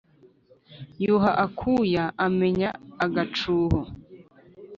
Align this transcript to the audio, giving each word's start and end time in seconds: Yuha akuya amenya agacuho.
Yuha 1.05 1.31
akuya 1.45 2.05
amenya 2.25 2.69
agacuho. 3.05 3.79